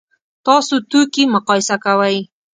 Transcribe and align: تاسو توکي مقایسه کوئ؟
تاسو 0.45 0.75
توکي 0.89 1.23
مقایسه 1.35 1.75
کوئ؟ 1.83 2.17